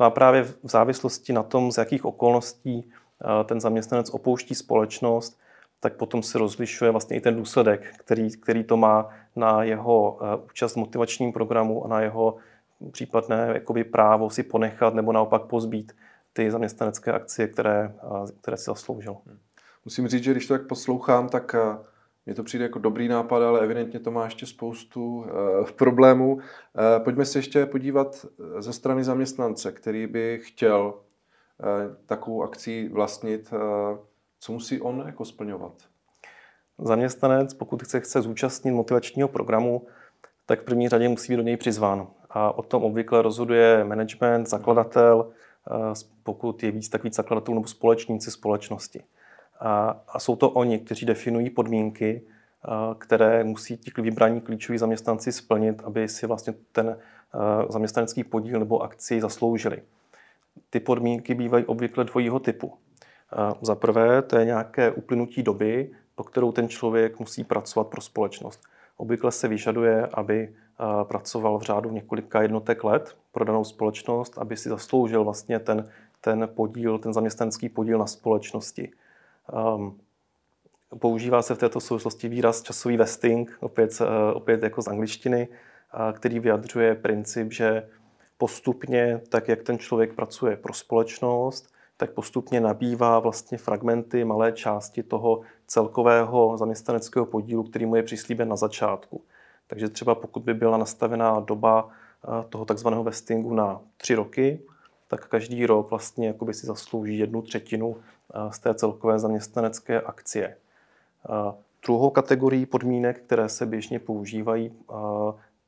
No 0.00 0.06
a 0.06 0.10
právě 0.10 0.42
v 0.42 0.56
závislosti 0.62 1.32
na 1.32 1.42
tom, 1.42 1.72
z 1.72 1.78
jakých 1.78 2.04
okolností 2.04 2.90
eh, 2.90 3.44
ten 3.44 3.60
zaměstnanec 3.60 4.10
opouští 4.10 4.54
společnost, 4.54 5.38
tak 5.86 5.96
potom 5.96 6.22
se 6.22 6.38
rozlišuje 6.38 6.90
vlastně 6.90 7.16
i 7.16 7.20
ten 7.20 7.36
důsledek, 7.36 7.96
který, 7.98 8.30
který 8.30 8.64
to 8.64 8.76
má 8.76 9.08
na 9.36 9.62
jeho 9.62 10.18
eh, 10.20 10.36
účast 10.50 10.72
v 10.72 10.76
motivačním 10.76 11.32
programu 11.32 11.84
a 11.84 11.88
na 11.88 12.00
jeho 12.00 12.36
případné 12.90 13.50
jakoby, 13.54 13.84
právo 13.84 14.30
si 14.30 14.42
ponechat 14.42 14.94
nebo 14.94 15.12
naopak 15.12 15.42
pozbít 15.42 15.92
ty 16.32 16.50
zaměstnanecké 16.50 17.12
akcie, 17.12 17.48
které, 17.48 17.94
eh, 18.02 18.32
které 18.40 18.56
si 18.56 18.64
zasloužil. 18.64 19.16
Hmm. 19.26 19.38
Musím 19.84 20.08
říct, 20.08 20.24
že 20.24 20.30
když 20.30 20.46
to 20.46 20.54
tak 20.54 20.66
poslouchám, 20.66 21.28
tak 21.28 21.54
eh, 21.54 21.78
mně 22.26 22.34
to 22.34 22.42
přijde 22.42 22.64
jako 22.64 22.78
dobrý 22.78 23.08
nápad, 23.08 23.42
ale 23.42 23.60
evidentně 23.60 24.00
to 24.00 24.10
má 24.10 24.24
ještě 24.24 24.46
spoustu 24.46 25.16
uh, 25.16 25.24
problémů. 25.70 26.34
Uh, 26.34 26.42
pojďme 27.04 27.24
se 27.24 27.38
ještě 27.38 27.66
podívat 27.66 28.26
ze 28.58 28.72
strany 28.72 29.04
zaměstnance, 29.04 29.72
který 29.72 30.06
by 30.06 30.40
chtěl 30.42 30.94
uh, 30.94 31.96
takovou 32.06 32.42
akci 32.42 32.88
vlastnit. 32.88 33.52
Uh, 33.52 33.98
co 34.40 34.52
musí 34.52 34.80
on 34.80 35.02
jako 35.06 35.24
splňovat? 35.24 35.72
Zaměstnanec, 36.78 37.54
pokud 37.54 37.82
chce, 37.82 38.00
chce 38.00 38.22
zúčastnit 38.22 38.72
motivačního 38.72 39.28
programu, 39.28 39.86
tak 40.46 40.60
v 40.60 40.64
první 40.64 40.88
řadě 40.88 41.08
musí 41.08 41.32
být 41.32 41.36
do 41.36 41.42
něj 41.42 41.56
přizván. 41.56 42.06
A 42.30 42.58
o 42.58 42.62
tom 42.62 42.84
obvykle 42.84 43.22
rozhoduje 43.22 43.84
management, 43.84 44.46
zakladatel, 44.46 45.30
eh, 45.70 45.94
pokud 46.22 46.62
je 46.62 46.70
víc, 46.70 46.88
tak 46.88 47.04
víc 47.04 47.14
zakladatelů 47.14 47.54
nebo 47.54 47.68
společníci 47.68 48.30
společnosti. 48.30 49.02
A, 49.60 50.00
a 50.08 50.18
jsou 50.18 50.36
to 50.36 50.50
oni, 50.50 50.78
kteří 50.78 51.06
definují 51.06 51.50
podmínky, 51.50 52.22
eh, 52.22 52.68
které 52.98 53.44
musí 53.44 53.76
ti 53.76 54.02
vybraní 54.02 54.40
klíčoví 54.40 54.78
zaměstnanci 54.78 55.32
splnit, 55.32 55.82
aby 55.84 56.08
si 56.08 56.26
vlastně 56.26 56.54
ten 56.72 56.98
eh, 57.34 57.72
zaměstnanecký 57.72 58.24
podíl 58.24 58.58
nebo 58.58 58.82
akci 58.82 59.20
zasloužili. 59.20 59.82
Ty 60.70 60.80
podmínky 60.80 61.34
bývají 61.34 61.64
obvykle 61.64 62.04
dvojího 62.04 62.38
typu. 62.40 62.74
Za 63.60 63.74
prvé, 63.74 64.22
to 64.22 64.38
je 64.38 64.44
nějaké 64.44 64.90
uplynutí 64.90 65.42
doby, 65.42 65.90
po 66.14 66.24
kterou 66.24 66.52
ten 66.52 66.68
člověk 66.68 67.18
musí 67.18 67.44
pracovat 67.44 67.86
pro 67.86 68.00
společnost. 68.00 68.60
Obvykle 68.96 69.32
se 69.32 69.48
vyžaduje, 69.48 70.08
aby 70.14 70.54
pracoval 71.02 71.58
v 71.58 71.62
řádu 71.62 71.90
několika 71.90 72.42
jednotek 72.42 72.84
let 72.84 73.16
pro 73.32 73.44
danou 73.44 73.64
společnost, 73.64 74.38
aby 74.38 74.56
si 74.56 74.68
zasloužil 74.68 75.24
vlastně 75.24 75.58
ten, 75.58 75.90
ten 76.20 76.48
podíl, 76.54 76.98
ten 76.98 77.12
zaměstnanecký 77.12 77.68
podíl 77.68 77.98
na 77.98 78.06
společnosti. 78.06 78.90
Um, 79.76 79.98
používá 80.98 81.42
se 81.42 81.54
v 81.54 81.58
této 81.58 81.80
souvislosti 81.80 82.28
výraz 82.28 82.62
časový 82.62 82.96
vesting, 82.96 83.56
opět, 83.60 83.98
opět 84.34 84.62
jako 84.62 84.82
z 84.82 84.88
angličtiny, 84.88 85.48
který 86.12 86.40
vyjadřuje 86.40 86.94
princip, 86.94 87.52
že 87.52 87.88
postupně, 88.38 89.20
tak 89.28 89.48
jak 89.48 89.62
ten 89.62 89.78
člověk 89.78 90.14
pracuje 90.14 90.56
pro 90.56 90.74
společnost, 90.74 91.75
tak 91.96 92.10
postupně 92.10 92.60
nabývá 92.60 93.18
vlastně 93.18 93.58
fragmenty, 93.58 94.24
malé 94.24 94.52
části 94.52 95.02
toho 95.02 95.40
celkového 95.66 96.56
zaměstnaneckého 96.56 97.26
podílu, 97.26 97.62
který 97.62 97.86
mu 97.86 97.96
je 97.96 98.02
přislíben 98.02 98.48
na 98.48 98.56
začátku. 98.56 99.22
Takže 99.66 99.88
třeba 99.88 100.14
pokud 100.14 100.42
by 100.42 100.54
byla 100.54 100.76
nastavená 100.76 101.40
doba 101.40 101.88
eh, 101.88 102.44
toho 102.48 102.64
takzvaného 102.64 103.04
vestingu 103.04 103.54
na 103.54 103.80
tři 103.96 104.14
roky, 104.14 104.60
tak 105.08 105.28
každý 105.28 105.66
rok 105.66 105.90
vlastně 105.90 106.26
jakoby 106.26 106.54
si 106.54 106.66
zaslouží 106.66 107.18
jednu 107.18 107.42
třetinu 107.42 107.96
eh, 107.96 108.52
z 108.52 108.58
té 108.58 108.74
celkové 108.74 109.18
zaměstnanecké 109.18 110.00
akcie. 110.00 110.46
Eh, 110.46 111.52
druhou 111.86 112.10
kategorii 112.10 112.66
podmínek, 112.66 113.20
které 113.20 113.48
se 113.48 113.66
běžně 113.66 113.98
používají 113.98 114.72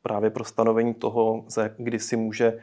právě 0.02 0.30
pro 0.30 0.44
stanovení 0.44 0.94
toho, 0.94 1.44
kdy 1.76 1.99
si 1.99 2.16
může 2.16 2.58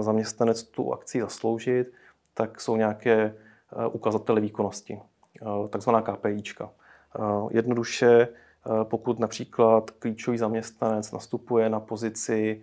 zaměstnanec 0.00 0.62
tu 0.62 0.92
akci 0.92 1.20
zasloužit, 1.20 1.92
tak 2.38 2.60
jsou 2.60 2.76
nějaké 2.76 3.14
eh, 3.14 3.86
ukazatele 3.86 4.40
výkonnosti, 4.40 5.00
eh, 5.42 5.68
takzvaná 5.68 6.02
KPIčka. 6.02 6.70
Eh, 6.70 7.20
jednoduše, 7.50 8.28
pokud 8.82 9.18
například 9.18 9.90
klíčový 9.90 10.38
zaměstnanec 10.38 11.12
nastupuje 11.12 11.68
na 11.68 11.80
pozici 11.80 12.62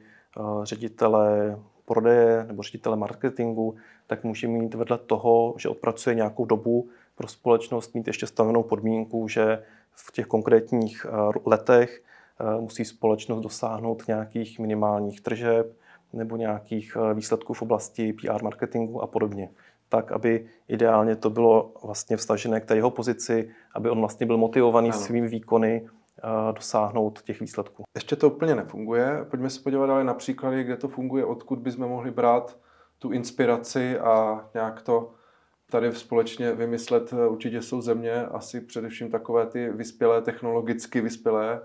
ředitele 0.64 1.58
prodeje 1.86 2.46
nebo 2.48 2.64
ředitele 2.64 2.98
marketingu, 2.98 3.76
tak 4.08 4.24
může 4.24 4.48
mít 4.48 4.76
vedle 4.76 4.98
toho, 4.98 5.56
že 5.58 5.70
odpracuje 5.70 6.16
nějakou 6.16 6.46
dobu 6.46 6.90
pro 7.16 7.28
společnost, 7.28 7.96
mít 7.96 8.08
ještě 8.08 8.28
stavenou 8.28 8.64
podmínku, 8.64 9.28
že 9.28 9.64
v 9.92 10.12
těch 10.12 10.26
konkrétních 10.26 11.06
letech 11.46 12.04
musí 12.60 12.86
společnost 12.86 13.42
dosáhnout 13.42 14.08
nějakých 14.08 14.60
minimálních 14.60 15.22
tržeb 15.22 15.78
nebo 16.14 16.38
nějakých 16.38 16.98
výsledků 17.14 17.54
v 17.54 17.62
oblasti 17.62 18.14
PR 18.14 18.44
marketingu 18.44 19.02
a 19.02 19.08
podobně 19.08 19.50
tak, 19.96 20.12
aby 20.12 20.46
ideálně 20.68 21.16
to 21.16 21.30
bylo 21.30 21.74
vlastně 21.84 22.18
vstažené 22.18 22.60
k 22.60 22.66
té 22.66 22.76
jeho 22.76 22.92
pozici, 22.92 23.52
aby 23.76 23.90
on 23.90 24.00
vlastně 24.00 24.26
byl 24.26 24.38
motivovaný 24.38 24.92
ano. 24.92 25.00
svými 25.00 25.28
výkony 25.28 25.88
eh, 25.88 26.54
dosáhnout 26.54 27.22
těch 27.22 27.40
výsledků. 27.40 27.84
Ještě 27.96 28.16
to 28.16 28.30
úplně 28.30 28.56
nefunguje. 28.56 29.26
Pojďme 29.30 29.50
se 29.50 29.62
podívat 29.62 29.90
ale 29.90 30.04
na 30.04 30.14
příklady, 30.14 30.64
kde 30.64 30.78
to 30.78 30.88
funguje, 30.88 31.26
odkud 31.26 31.60
bychom 31.60 31.88
mohli 31.88 32.12
brát 32.12 32.58
tu 33.00 33.12
inspiraci 33.12 34.00
a 34.00 34.46
nějak 34.54 34.82
to 34.82 35.14
tady 35.72 35.92
společně 35.92 36.52
vymyslet. 36.52 37.14
Určitě 37.14 37.62
jsou 37.62 37.82
země, 37.82 38.26
asi 38.26 38.62
především 38.62 39.12
takové 39.12 39.46
ty 39.46 39.70
vyspělé, 39.70 40.22
technologicky 40.22 41.02
vyspělé, 41.02 41.62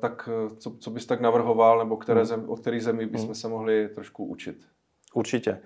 tak 0.00 0.28
co, 0.58 0.76
co 0.76 0.90
bys 0.90 1.06
tak 1.06 1.20
navrhoval, 1.20 1.78
nebo 1.78 1.96
které 1.96 2.20
hmm. 2.20 2.26
zem, 2.26 2.48
od 2.48 2.60
kterých 2.60 2.82
zemí 2.82 3.06
bychom 3.06 3.26
hmm. 3.26 3.34
se 3.34 3.48
mohli 3.48 3.88
trošku 3.88 4.24
učit? 4.24 4.56
Určitě. 5.14 5.60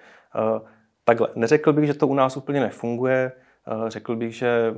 Takhle, 1.05 1.29
neřekl 1.35 1.73
bych, 1.73 1.87
že 1.87 1.95
to 1.95 2.09
u 2.09 2.15
nás 2.15 2.37
úplně 2.37 2.61
nefunguje. 2.61 3.33
Řekl 3.89 4.17
bych, 4.17 4.35
že 4.35 4.75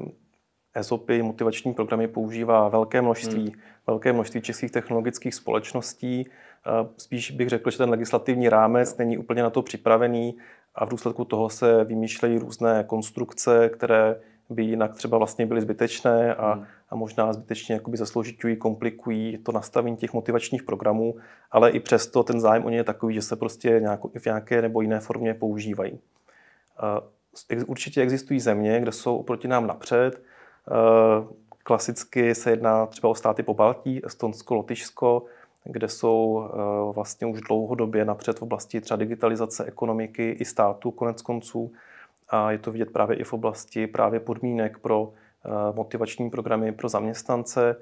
ESOPy, 0.75 1.23
motivační 1.23 1.75
programy 1.75 2.09
používá 2.09 2.69
velké 2.69 3.03
množství, 3.03 3.43
hmm. 3.43 3.61
velké 3.87 4.13
množství 4.13 4.41
českých 4.41 4.71
technologických 4.71 5.35
společností. 5.35 6.27
Spíš 6.97 7.31
bych 7.31 7.49
řekl, 7.49 7.71
že 7.71 7.79
ten 7.79 7.91
legislativní 7.91 8.49
rámec 8.49 8.97
není 8.97 9.19
úplně 9.19 9.43
na 9.43 9.51
to 9.51 9.63
připravený 9.63 10.37
a 10.75 10.87
v 10.87 10.89
důsledku 10.89 11.25
toho 11.25 11.49
se 11.49 11.85
vymýšlejí 11.85 12.39
různé 12.39 12.85
konstrukce, 12.85 13.69
které 13.69 14.21
by 14.55 14.63
jinak 14.63 14.95
třeba 14.95 15.19
vlastně 15.19 15.47
byly 15.47 15.61
zbytečné 15.61 16.35
a, 16.35 16.53
hmm. 16.53 16.67
a 16.91 16.97
možná 16.97 17.33
zbytečně 17.33 17.75
jakoby 17.75 17.97
zasloužitují, 17.97 18.57
komplikují 18.57 19.39
to 19.39 19.53
nastavení 19.53 19.97
těch 19.97 20.13
motivačních 20.13 20.63
programů, 20.63 21.15
ale 21.51 21.71
i 21.71 21.81
přesto 21.81 22.23
ten 22.23 22.41
zájem 22.41 22.65
o 22.65 22.71
ně 22.71 22.77
je 22.77 22.85
takový, 22.85 23.15
že 23.15 23.23
se 23.23 23.37
prostě 23.37 23.69
nějako, 23.69 24.11
v 24.19 24.27
nějaké 24.27 24.63
nebo 24.63 24.81
jiné 24.81 25.01
formě 25.01 25.35
používají. 25.35 25.99
Určitě 27.67 28.03
existují 28.03 28.41
země, 28.41 28.81
kde 28.81 28.93
jsou 28.93 29.17
oproti 29.17 29.49
nám 29.49 29.67
napřed. 29.67 30.23
Klasicky 31.63 32.35
se 32.35 32.51
jedná 32.51 32.87
třeba 32.87 33.11
o 33.11 33.15
státy 33.15 33.43
po 33.43 33.55
Baltí, 33.55 34.07
Estonsko, 34.07 34.55
Lotyšsko, 34.55 35.25
kde 35.65 35.89
jsou 35.89 36.49
vlastně 36.95 37.27
už 37.27 37.41
dlouhodobě 37.41 38.05
napřed 38.05 38.39
v 38.39 38.43
oblasti 38.43 38.81
třeba 38.81 38.97
digitalizace 38.97 39.65
ekonomiky 39.65 40.31
i 40.31 40.45
státu 40.45 40.91
konec 40.91 41.23
konců. 41.23 41.73
A 42.33 42.51
je 42.51 42.59
to 42.59 42.73
vidět 42.73 42.93
právě 42.93 43.17
i 43.17 43.25
v 43.25 43.33
oblasti 43.33 43.87
právě 43.87 44.21
podmínek 44.21 44.79
pro 44.79 45.13
motivační 45.75 46.31
programy 46.31 46.73
pro 46.73 46.89
zaměstnance, 46.89 47.77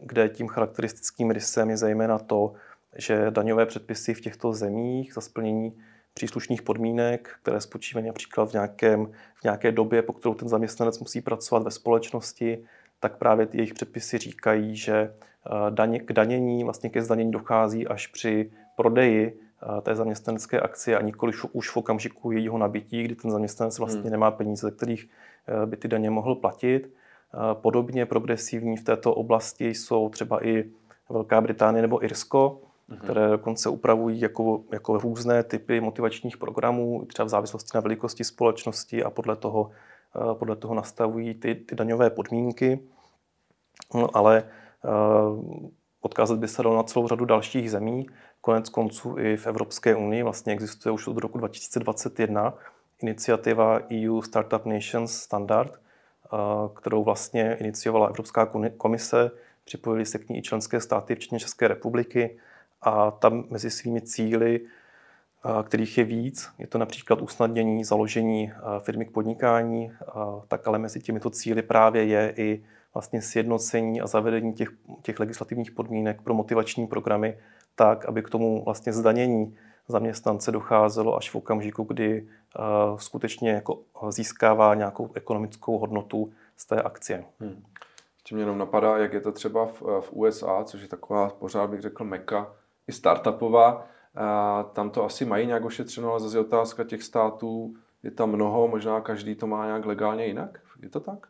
kde 0.00 0.28
tím 0.28 0.48
charakteristickým 0.48 1.30
rysem 1.30 1.70
je 1.70 1.76
zejména 1.76 2.18
to, 2.18 2.52
že 2.96 3.30
daňové 3.30 3.66
předpisy 3.66 4.14
v 4.14 4.20
těchto 4.20 4.52
zemích 4.52 5.14
za 5.14 5.20
splnění 5.20 5.78
příslušných 6.14 6.62
podmínek, 6.62 7.30
které 7.42 7.60
spočívají 7.60 8.06
například 8.06 8.50
v, 8.50 8.52
nějakém, 8.52 9.06
v 9.34 9.44
nějaké 9.44 9.72
době, 9.72 10.02
po 10.02 10.12
kterou 10.12 10.34
ten 10.34 10.48
zaměstnanec 10.48 10.98
musí 10.98 11.20
pracovat 11.20 11.62
ve 11.62 11.70
společnosti, 11.70 12.64
tak 13.00 13.16
právě 13.16 13.46
ty 13.46 13.58
jejich 13.58 13.74
předpisy 13.74 14.18
říkají, 14.18 14.76
že 14.76 14.96
eh, 14.96 15.50
daně, 15.70 16.00
k 16.00 16.12
danění, 16.12 16.64
vlastně 16.64 16.90
ke 16.90 17.02
zdanění 17.02 17.30
dochází 17.30 17.86
až 17.86 18.06
při 18.06 18.52
prodeji 18.76 19.38
eh, 19.40 19.45
té 19.82 19.94
zaměstnanecké 19.94 20.60
akcie 20.60 20.98
a 20.98 21.02
nikoli 21.02 21.32
už 21.52 21.70
v 21.70 21.76
okamžiku 21.76 22.30
jejího 22.30 22.58
nabití, 22.58 23.02
kdy 23.02 23.14
ten 23.14 23.30
zaměstnanec 23.30 23.78
vlastně 23.78 24.00
hmm. 24.00 24.10
nemá 24.10 24.30
peníze, 24.30 24.66
ze 24.66 24.70
kterých 24.70 25.08
eh, 25.62 25.66
by 25.66 25.76
ty 25.76 25.88
daně 25.88 26.10
mohl 26.10 26.34
platit. 26.34 26.90
Podobně 27.52 28.06
progresivní 28.06 28.76
v 28.76 28.84
této 28.84 29.14
oblasti 29.14 29.68
jsou 29.68 30.08
třeba 30.08 30.46
i 30.46 30.64
Velká 31.08 31.40
Británie 31.40 31.82
nebo 31.82 32.04
Irsko, 32.04 32.60
Mhm. 32.88 32.98
které 32.98 33.28
dokonce 33.28 33.68
upravují 33.68 34.20
jako, 34.20 34.64
jako 34.72 34.98
různé 34.98 35.42
typy 35.42 35.80
motivačních 35.80 36.36
programů, 36.36 37.04
třeba 37.08 37.26
v 37.26 37.28
závislosti 37.28 37.70
na 37.74 37.80
velikosti 37.80 38.24
společnosti 38.24 39.04
a 39.04 39.10
podle 39.10 39.36
toho, 39.36 39.70
eh, 40.16 40.34
podle 40.34 40.56
toho 40.56 40.74
nastavují 40.74 41.34
ty, 41.34 41.54
ty 41.54 41.74
daňové 41.74 42.10
podmínky. 42.10 42.80
No, 43.94 44.16
ale 44.16 44.44
odkázat 46.06 46.38
by 46.38 46.48
se 46.48 46.62
dalo 46.62 46.76
na 46.76 46.82
celou 46.82 47.08
řadu 47.08 47.24
dalších 47.24 47.70
zemí. 47.70 48.06
Konec 48.40 48.68
konců 48.68 49.18
i 49.18 49.36
v 49.36 49.46
Evropské 49.46 49.96
unii 49.96 50.22
vlastně 50.22 50.52
existuje 50.52 50.92
už 50.92 51.06
od 51.06 51.18
roku 51.18 51.38
2021 51.38 52.54
iniciativa 53.02 53.80
EU 53.92 54.22
Startup 54.22 54.66
Nations 54.66 55.12
Standard, 55.12 55.72
uh, 55.72 56.38
kterou 56.74 57.04
vlastně 57.04 57.56
iniciovala 57.60 58.06
Evropská 58.06 58.48
komise, 58.76 59.30
připojili 59.64 60.06
se 60.06 60.18
k 60.18 60.28
ní 60.28 60.38
i 60.38 60.42
členské 60.42 60.80
státy, 60.80 61.14
včetně 61.14 61.40
České 61.40 61.68
republiky 61.68 62.38
a 62.82 63.10
tam 63.10 63.44
mezi 63.50 63.70
svými 63.70 64.00
cíly, 64.00 64.60
kterých 65.62 65.98
je 65.98 66.04
víc, 66.04 66.50
je 66.58 66.66
to 66.66 66.78
například 66.78 67.22
usnadnění 67.22 67.84
založení 67.84 68.52
firmy 68.80 69.04
k 69.06 69.10
podnikání, 69.10 69.92
tak 70.48 70.68
ale 70.68 70.78
mezi 70.78 71.00
těmito 71.00 71.30
cíly 71.30 71.62
právě 71.62 72.04
je 72.04 72.34
i 72.36 72.64
vlastně 72.96 73.22
sjednocení 73.22 74.00
a 74.00 74.06
zavedení 74.06 74.52
těch, 74.52 74.68
těch 75.02 75.20
legislativních 75.20 75.72
podmínek 75.72 76.22
pro 76.22 76.34
motivační 76.34 76.86
programy 76.86 77.38
tak, 77.74 78.04
aby 78.04 78.22
k 78.22 78.30
tomu 78.30 78.64
vlastně 78.64 78.92
zdanění 78.92 79.56
zaměstnance 79.88 80.52
docházelo 80.52 81.16
až 81.16 81.30
v 81.30 81.34
okamžiku, 81.34 81.84
kdy 81.84 82.28
skutečně 82.96 83.50
jako 83.50 83.78
získává 84.08 84.74
nějakou 84.74 85.10
ekonomickou 85.14 85.78
hodnotu 85.78 86.32
z 86.56 86.66
té 86.66 86.82
akcie. 86.82 87.24
Hmm. 87.40 87.62
Tím 88.24 88.36
mě 88.36 88.42
jenom 88.42 88.58
napadá, 88.58 88.98
jak 88.98 89.12
je 89.12 89.20
to 89.20 89.32
třeba 89.32 89.66
v, 89.66 89.82
v 90.00 90.12
USA, 90.12 90.64
což 90.64 90.82
je 90.82 90.88
taková, 90.88 91.28
pořád 91.28 91.70
bych 91.70 91.80
řekl, 91.80 92.04
meka 92.04 92.52
i 92.88 92.92
startupová. 92.92 93.86
A 94.14 94.62
tam 94.72 94.90
to 94.90 95.04
asi 95.04 95.24
mají 95.24 95.46
nějak 95.46 95.64
ošetřeno, 95.64 96.10
ale 96.10 96.20
zase 96.20 96.36
je 96.36 96.40
otázka 96.40 96.84
těch 96.84 97.02
států, 97.02 97.74
je 98.02 98.10
tam 98.10 98.30
mnoho, 98.30 98.68
možná 98.68 99.00
každý 99.00 99.34
to 99.34 99.46
má 99.46 99.66
nějak 99.66 99.86
legálně 99.86 100.26
jinak. 100.26 100.58
Je 100.82 100.88
to 100.88 101.00
tak? 101.00 101.26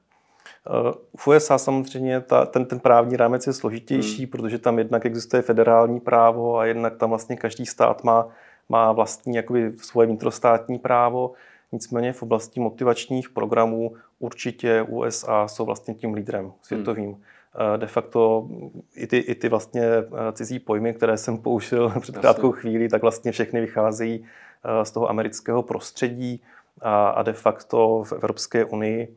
Eh, 0.66 0.92
v 1.16 1.28
USA 1.28 1.58
samozřejmě 1.58 2.20
ta, 2.20 2.46
ten, 2.46 2.64
ten 2.64 2.80
právní 2.80 3.16
rámec 3.16 3.46
je 3.46 3.52
složitější, 3.52 4.22
hmm. 4.22 4.30
protože 4.30 4.58
tam 4.58 4.78
jednak 4.78 5.06
existuje 5.06 5.42
federální 5.42 6.00
právo 6.00 6.58
a 6.58 6.66
jednak 6.66 6.96
tam 6.96 7.08
vlastně 7.08 7.36
každý 7.36 7.66
stát 7.66 8.04
má, 8.04 8.28
má 8.68 8.92
vlastní 8.92 9.36
jakoby 9.36 9.72
svoje 9.76 10.06
vnitrostátní 10.06 10.78
právo. 10.78 11.32
Nicméně 11.72 12.12
v 12.12 12.22
oblasti 12.22 12.60
motivačních 12.60 13.30
programů 13.30 13.92
určitě 14.18 14.82
USA 14.82 15.48
jsou 15.48 15.64
vlastně 15.64 15.94
tím 15.94 16.14
lídrem 16.14 16.52
světovým. 16.62 17.10
Hmm. 17.10 17.20
De 17.76 17.86
facto 17.86 18.48
i 18.94 19.06
ty, 19.06 19.16
i 19.16 19.34
ty 19.34 19.48
vlastně 19.48 19.82
eh, 19.82 20.32
cizí 20.32 20.58
pojmy, 20.58 20.94
které 20.94 21.16
jsem 21.16 21.38
použil 21.38 21.92
před 22.00 22.18
krátkou 22.18 22.52
chvíli, 22.52 22.88
tak 22.88 23.02
vlastně 23.02 23.32
všechny 23.32 23.60
vycházejí 23.60 24.24
z 24.82 24.90
toho 24.90 25.10
amerického 25.10 25.62
prostředí 25.62 26.42
a, 26.80 27.08
a 27.08 27.22
de 27.22 27.32
facto 27.32 28.04
v 28.04 28.12
Evropské 28.12 28.64
unii 28.64 29.16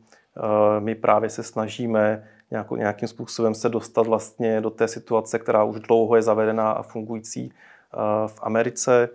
my 0.78 0.94
právě 0.94 1.30
se 1.30 1.42
snažíme 1.42 2.28
nějakým 2.76 3.08
způsobem 3.08 3.54
se 3.54 3.68
dostat 3.68 4.06
vlastně 4.06 4.60
do 4.60 4.70
té 4.70 4.88
situace, 4.88 5.38
která 5.38 5.64
už 5.64 5.80
dlouho 5.80 6.16
je 6.16 6.22
zavedená 6.22 6.70
a 6.70 6.82
fungující 6.82 7.52
v 8.26 8.38
Americe. 8.42 9.08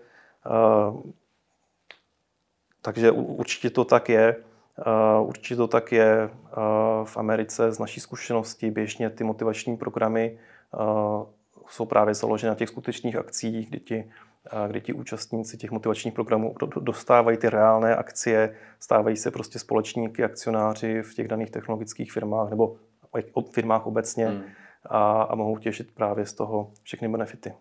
Takže 2.81 3.11
určitě 3.11 3.69
to 3.69 3.85
tak 3.85 4.09
je. 4.09 4.35
Určitě 5.21 5.55
to 5.55 5.67
tak 5.67 5.91
je 5.91 6.29
v 7.03 7.17
Americe 7.17 7.71
z 7.71 7.79
naší 7.79 7.99
zkušenosti. 7.99 8.71
Běžně 8.71 9.09
ty 9.09 9.23
motivační 9.23 9.77
programy 9.77 10.39
jsou 11.69 11.85
právě 11.85 12.13
založeny 12.13 12.49
na 12.49 12.55
těch 12.55 12.69
skutečných 12.69 13.15
akcích, 13.15 13.69
kdy 13.69 13.79
ti, 13.79 14.11
kdy 14.67 14.81
ti 14.81 14.93
účastníci 14.93 15.57
těch 15.57 15.71
motivačních 15.71 16.13
programů 16.13 16.55
dostávají 16.81 17.37
ty 17.37 17.49
reálné 17.49 17.95
akcie, 17.95 18.55
stávají 18.79 19.17
se 19.17 19.31
prostě 19.31 19.59
společníky, 19.59 20.23
akcionáři 20.23 21.01
v 21.01 21.13
těch 21.13 21.27
daných 21.27 21.51
technologických 21.51 22.11
firmách 22.11 22.49
nebo 22.49 22.75
firmách 23.51 23.87
obecně 23.87 24.27
hmm. 24.27 24.41
a, 24.85 25.21
a 25.21 25.35
mohou 25.35 25.57
těžit 25.57 25.91
právě 25.91 26.25
z 26.25 26.33
toho 26.33 26.71
všechny 26.83 27.07
benefity. 27.07 27.53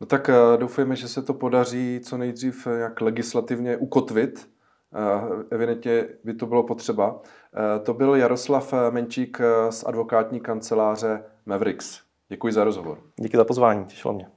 No 0.00 0.06
tak 0.06 0.30
doufujeme, 0.56 0.96
že 0.96 1.08
se 1.08 1.22
to 1.22 1.34
podaří 1.34 2.00
co 2.04 2.16
nejdřív 2.16 2.66
jak 2.66 3.00
legislativně 3.00 3.76
ukotvit 3.76 4.54
Eh, 4.94 5.44
evidentně 5.50 6.04
by 6.24 6.34
to 6.34 6.46
bylo 6.46 6.62
potřeba. 6.62 7.20
Eh, 7.56 7.78
to 7.78 7.94
byl 7.94 8.14
Jaroslav 8.14 8.74
Menčík 8.90 9.38
z 9.70 9.84
advokátní 9.84 10.40
kanceláře 10.40 11.24
Mavericks. 11.46 12.00
Děkuji 12.28 12.52
za 12.52 12.64
rozhovor. 12.64 12.98
Díky 13.16 13.36
za 13.36 13.44
pozvání, 13.44 13.84
těšilo 13.84 14.14
mě. 14.14 14.28